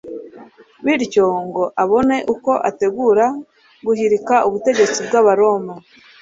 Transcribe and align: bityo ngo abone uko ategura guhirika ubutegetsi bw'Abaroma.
bityo 0.85 1.25
ngo 1.45 1.63
abone 1.83 2.17
uko 2.33 2.51
ategura 2.69 3.25
guhirika 3.85 4.35
ubutegetsi 4.47 4.99
bw'Abaroma. 5.07 5.73